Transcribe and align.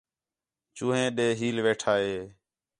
چوہین 0.75 1.07
ݙے 1.15 1.27
ہیل 1.39 1.57
ویٹھا 1.65 1.93
ہِے 2.03 2.17